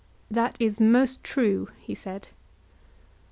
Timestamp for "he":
1.79-1.93